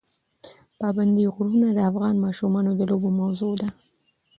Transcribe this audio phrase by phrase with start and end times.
[0.79, 3.69] پابندی غرونه د افغان ماشومانو د لوبو موضوع ده.